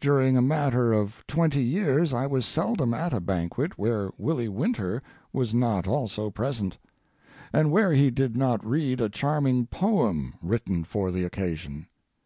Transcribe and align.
During 0.00 0.38
a 0.38 0.40
matter 0.40 0.94
of 0.94 1.22
twenty 1.26 1.62
years 1.62 2.14
I 2.14 2.26
was 2.26 2.46
seldom 2.46 2.94
at 2.94 3.12
a 3.12 3.20
banquet 3.20 3.76
where 3.76 4.10
Willie 4.16 4.48
Winter 4.48 5.02
was 5.34 5.52
not 5.52 5.86
also 5.86 6.30
present, 6.30 6.78
and 7.52 7.70
where 7.70 7.92
he 7.92 8.10
did 8.10 8.38
not 8.38 8.64
read 8.66 9.02
a 9.02 9.10
charming 9.10 9.66
poem 9.66 10.32
written 10.42 10.82
for 10.82 11.10
the 11.10 11.24
occasion. 11.24 11.88